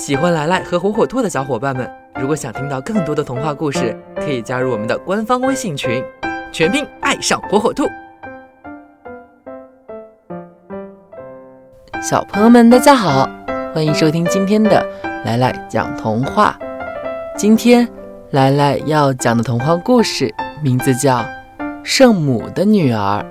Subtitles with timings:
[0.00, 6.02] 喜欢来来和火火兔的小伙伴们，如果想听到更多的童话故事，可以加入我们的官方微信群，
[6.50, 7.84] 全拼爱上火火兔。
[12.00, 13.28] 小朋友们，大家好，
[13.74, 14.82] 欢迎收听今天的
[15.26, 16.58] 来来讲童话。
[17.36, 17.86] 今天
[18.30, 21.18] 来来要讲的童话故事名字叫
[21.84, 23.22] 《圣母的女儿》。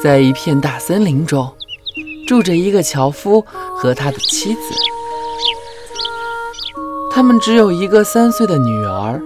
[0.00, 1.52] 在一片大森林中，
[2.24, 3.44] 住着一个樵夫
[3.74, 4.60] 和他的妻子。
[7.10, 9.20] 他们只有一个三岁的女儿。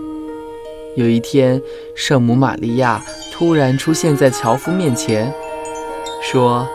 [0.96, 1.60] 有一天，
[1.94, 5.30] 圣母玛利亚突然出现在樵夫面前，
[6.22, 6.66] 说：“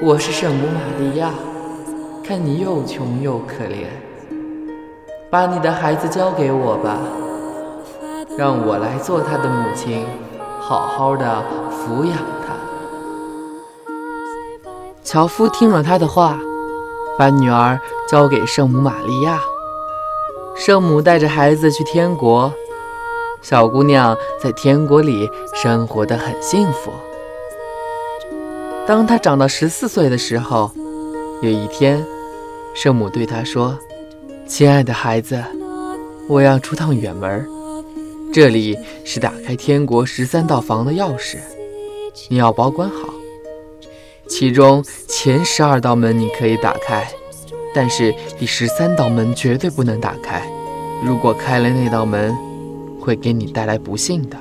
[0.00, 1.32] 我是圣母玛利亚，
[2.22, 3.86] 看你又穷又可怜，
[5.28, 6.98] 把你的孩子交给我吧，
[8.36, 10.04] 让我来做他的母亲，
[10.60, 12.16] 好好的抚养。”
[15.10, 16.38] 樵夫听了他的话，
[17.18, 19.40] 把女儿交给圣母玛利亚。
[20.54, 22.52] 圣母带着孩子去天国，
[23.40, 26.92] 小姑娘在天国里生活得很幸福。
[28.86, 30.70] 当她长到十四岁的时候，
[31.40, 32.04] 有一天，
[32.74, 33.78] 圣母对她说
[34.46, 35.42] ：“亲爱的孩子，
[36.28, 37.48] 我要出趟远门，
[38.30, 41.38] 这里是打开天国十三道房的钥匙，
[42.28, 43.08] 你要保管好。”
[44.28, 47.08] 其中前十二道门你可以打开，
[47.74, 50.46] 但是第十三道门绝对不能打开。
[51.04, 52.36] 如果开了那道门，
[53.00, 54.36] 会给你带来不幸的。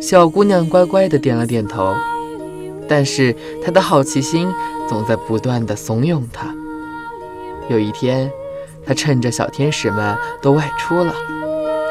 [0.00, 1.94] 小姑娘乖乖地点了点头，
[2.88, 4.52] 但是她的好奇心
[4.88, 6.52] 总在不断地怂恿她。
[7.68, 8.30] 有一天，
[8.84, 11.14] 她趁着小天使们都外出了，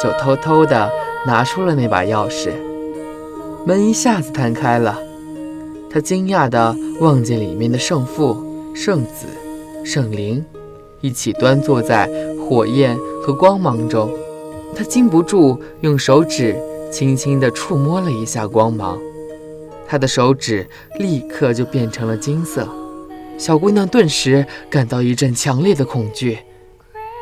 [0.03, 0.91] 就偷偷地
[1.25, 2.51] 拿出了那把钥匙，
[3.65, 4.99] 门一下子弹开了。
[5.93, 9.27] 他惊讶地望见里面的圣父、圣子、
[9.83, 10.43] 圣灵，
[11.01, 12.09] 一起端坐在
[12.39, 14.09] 火焰和光芒中。
[14.73, 16.55] 他禁不住用手指
[16.89, 18.97] 轻轻地触摸了一下光芒，
[19.85, 22.65] 他的手指立刻就变成了金色。
[23.37, 26.37] 小姑娘顿时感到一阵强烈的恐惧，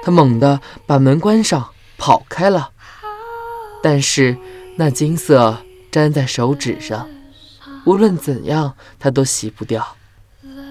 [0.04, 2.70] 她猛地把门关上，跑开了。
[3.82, 4.38] 但是
[4.76, 5.58] 那金色
[5.90, 7.08] 粘在手指上。
[7.90, 9.96] 无论怎样，他都洗不掉。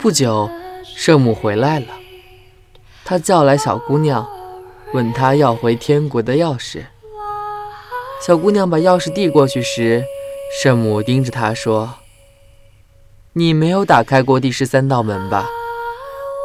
[0.00, 0.48] 不久，
[0.84, 1.86] 圣母回来了，
[3.04, 4.24] 她叫来小姑娘，
[4.92, 6.84] 问她要回天国的钥匙。
[8.24, 10.04] 小姑娘把钥匙递过去时，
[10.62, 11.94] 圣母盯着她说
[13.34, 15.44] ：“你没有打开过第十三道门吧？”“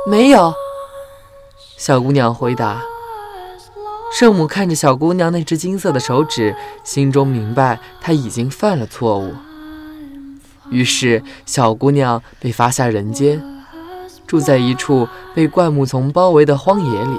[0.10, 0.56] 没有。”
[1.78, 2.82] 小姑娘回答。
[4.12, 9.36] 圣母看着小姑娘那只金色的手指，心中明白她已经犯了错误。
[10.69, 13.41] 于是，小姑娘被发下人间，
[14.25, 17.18] 住在一处被灌木丛包围的荒野里，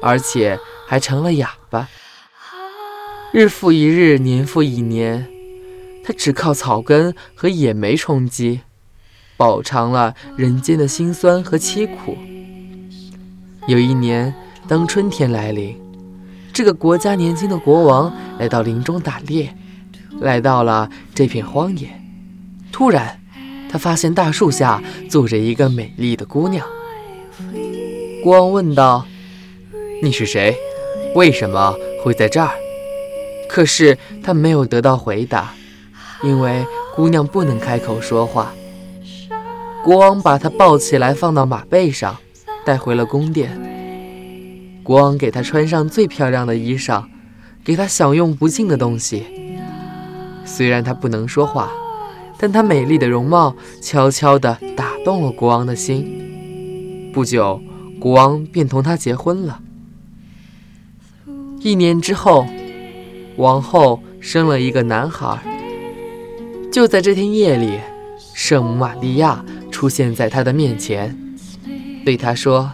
[0.00, 1.88] 而且还成了哑巴。
[3.32, 5.28] 日复一日，年复一年，
[6.02, 8.60] 她只靠草根和野莓充饥，
[9.36, 12.16] 饱尝了人间的辛酸和凄苦。
[13.66, 14.34] 有一年，
[14.66, 15.78] 当春天来临，
[16.52, 19.54] 这个国家年轻的国王来到林中打猎，
[20.20, 22.05] 来到了这片荒野。
[22.76, 23.18] 突然，
[23.70, 26.66] 他发现大树下坐着一个美丽的姑娘。
[28.22, 29.06] 国王问道
[30.04, 30.54] ：“你是谁？
[31.14, 32.50] 为什么会在这儿？”
[33.48, 35.54] 可是他没有得到回答，
[36.22, 38.52] 因为姑娘不能开口说话。
[39.82, 42.14] 国王把她抱起来，放到马背上，
[42.62, 43.58] 带回了宫殿。
[44.82, 47.02] 国王给她穿上最漂亮的衣裳，
[47.64, 49.24] 给她享用不尽的东西。
[50.44, 51.72] 虽然她不能说话。
[52.38, 57.10] 但她美丽的容貌悄悄地打动了国王的心。
[57.12, 57.60] 不久，
[57.98, 59.60] 国王便同她结婚了。
[61.60, 62.46] 一年之后，
[63.36, 65.38] 王后生了一个男孩。
[66.70, 67.80] 就在这天夜里，
[68.34, 71.18] 圣母玛利亚出现在他的面前，
[72.04, 72.70] 对他说：“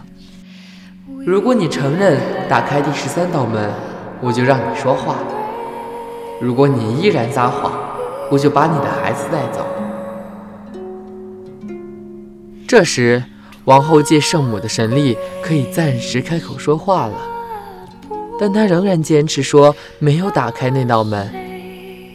[1.25, 2.19] 如果你承认
[2.49, 3.71] 打开第十三道门，
[4.21, 5.15] 我就让你说话；
[6.41, 7.71] 如果你依然撒谎，”
[8.33, 9.63] 我就把你的孩子带走。
[12.67, 13.23] 这时，
[13.65, 17.13] 王后借圣母的神力，可以暂时开口说话了，
[18.39, 21.31] 但她仍然坚持说没有打开那道门。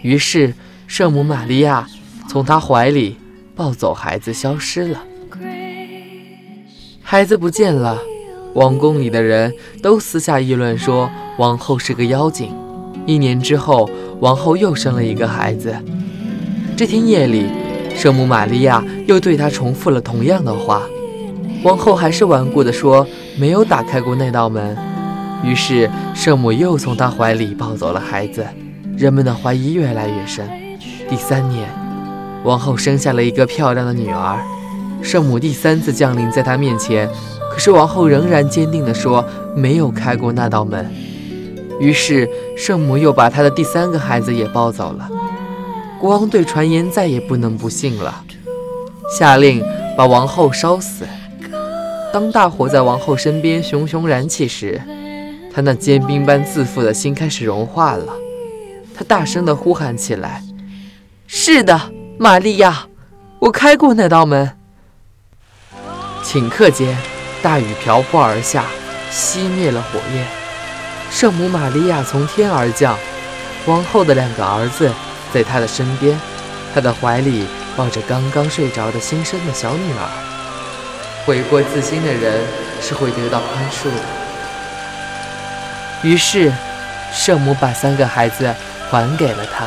[0.03, 0.53] 于是，
[0.89, 1.87] 圣母玛利亚
[2.29, 3.17] 从她怀里
[3.55, 5.01] 抱走孩子，消失了。
[7.01, 7.97] 孩子不见了，
[8.55, 12.53] 王宫里的人都私下议论说王后是个妖精。
[13.07, 13.89] 一年之后，
[14.21, 15.75] 王后又生了一个孩子。
[16.77, 17.47] 这天夜里，
[17.95, 20.83] 圣母玛利亚又对她重复了同样的话。
[21.63, 23.07] 王后还是顽固地说
[23.39, 24.77] 没有打开过那道门。
[25.45, 28.45] 于是圣母又从她怀里抱走了孩子。
[28.97, 30.49] 人们的怀疑越来越深。
[31.09, 31.69] 第三年，
[32.43, 34.41] 王后生下了一个漂亮的女儿。
[35.01, 37.09] 圣母第三次降临在她面前，
[37.53, 39.25] 可是王后仍然坚定地说
[39.55, 40.91] 没有开过那道门。
[41.79, 45.09] 于是圣母又把她的第三个孩子也抱走了。
[46.01, 48.25] 国王对传言再也不能不信了，
[49.19, 49.65] 下令
[49.97, 51.07] 把王后烧死。
[52.13, 54.81] 当大火在王后身边熊熊燃起时，
[55.53, 58.13] 她那坚冰般自负的心开始融化了。
[58.95, 60.43] 她大声地呼喊起来
[61.27, 62.87] ：“是的，玛利亚，
[63.41, 64.53] 我开过那道门。”
[66.25, 66.97] 顷刻间，
[67.43, 68.65] 大雨瓢泼而下，
[69.11, 70.38] 熄灭了火焰。
[71.11, 72.97] 圣母玛利亚从天而降，
[73.67, 74.91] 王后的两个儿子
[75.33, 76.19] 在她的身边，
[76.75, 77.47] 她的怀里
[77.77, 80.09] 抱着刚刚睡着的新生的小女儿。
[81.25, 82.47] 悔过自新的人
[82.81, 84.03] 是会得到宽恕的。
[86.03, 86.53] 于是，
[87.13, 88.55] 圣母把三个孩子
[88.91, 89.67] 还给了他。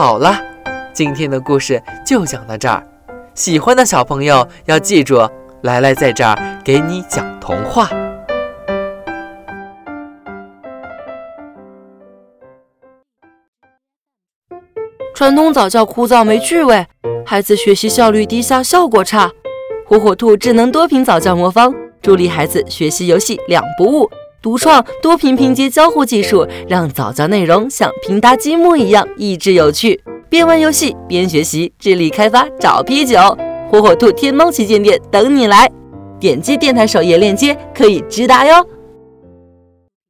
[0.00, 0.34] 好了，
[0.94, 2.82] 今天的故事就讲到这儿。
[3.34, 5.28] 喜欢的小朋友要记住，
[5.60, 7.86] 来来在这儿给你讲童话。
[15.14, 16.86] 传统早教枯燥没趣味，
[17.26, 19.30] 孩子学习效率低下，效果差。
[19.86, 24.10] 火火兔智能多屏早教魔方，助力孩子学习游戏两不误。
[24.42, 30.00] 独创多屏拼接交互技术，让早教内容像拼搭积木一样益智有趣。
[30.30, 33.18] 边玩游戏边学习，智力开发找啤酒。
[33.70, 35.70] 火火兔天猫旗舰店等你来，
[36.18, 38.66] 点击电台首页链接可以直达哟。